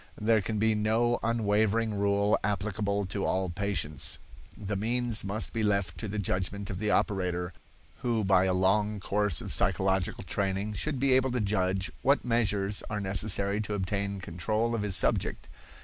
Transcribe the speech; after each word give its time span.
There 0.19 0.41
can 0.41 0.57
be 0.57 0.73
no 0.73 1.19
unvarying 1.21 1.93
rule 1.93 2.35
applicable 2.43 3.05
to 3.05 3.23
all 3.23 3.51
patients. 3.51 4.17
The 4.57 4.75
means 4.75 5.23
must 5.23 5.53
be 5.53 5.61
left 5.61 5.99
to 5.99 6.07
the 6.07 6.17
judgment 6.17 6.71
of 6.71 6.79
the 6.79 6.89
operator, 6.89 7.53
who 7.97 8.23
by 8.23 8.45
a 8.45 8.53
long 8.55 8.99
course 8.99 9.41
of 9.41 9.53
psychological 9.53 10.23
training 10.23 10.73
should 10.73 10.97
be 10.99 11.13
able 11.13 11.29
to 11.33 11.39
judge 11.39 11.91
what 12.01 12.25
measures 12.25 12.81
are 12.89 12.99
necessary 12.99 13.61
to 13.61 13.75
obtain 13.75 14.19
control 14.19 14.73
of 14.73 14.81
his 14.81 14.95
subject. 14.95 15.47